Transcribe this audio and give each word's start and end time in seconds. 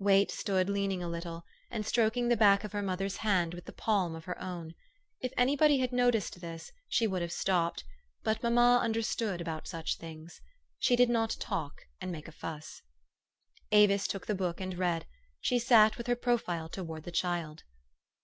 Wait 0.00 0.28
stood 0.32 0.68
leaning 0.68 1.04
a 1.04 1.08
little, 1.08 1.44
and 1.70 1.86
stroking 1.86 2.26
the 2.26 2.36
back 2.36 2.64
of 2.64 2.72
her 2.72 2.82
mother's 2.82 3.18
hand 3.18 3.54
with 3.54 3.64
the 3.64 3.72
palm 3.72 4.16
of 4.16 4.24
her 4.24 4.36
own. 4.42 4.74
If 5.20 5.32
anybody 5.36 5.78
had 5.78 5.92
noticed 5.92 6.40
this, 6.40 6.72
she 6.88 7.06
would 7.06 7.22
have 7.22 7.30
stopped; 7.30 7.84
but 8.24 8.42
mamma 8.42 8.80
understood 8.82 9.40
about 9.40 9.68
such 9.68 9.96
things. 9.96 10.40
She 10.80 10.96
did 10.96 11.08
not 11.08 11.36
talk 11.38 11.82
and 12.00 12.10
make 12.10 12.26
a 12.26 12.32
fuss. 12.32 12.82
Avis 13.70 14.08
took 14.08 14.26
the 14.26 14.34
book, 14.34 14.60
and 14.60 14.76
read. 14.76 15.06
She 15.40 15.60
sat 15.60 15.96
with 15.96 16.08
her 16.08 16.16
profile 16.16 16.68
towards 16.68 17.04
the 17.04 17.12
child. 17.12 17.62